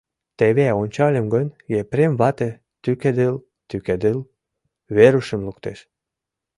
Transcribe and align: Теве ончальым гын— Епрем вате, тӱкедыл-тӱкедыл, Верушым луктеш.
Теве 0.37 0.67
ончальым 0.81 1.25
гын— 1.33 1.47
Епрем 1.79 2.13
вате, 2.21 2.49
тӱкедыл-тӱкедыл, 2.83 4.17
Верушым 4.95 5.41
луктеш. 5.47 5.79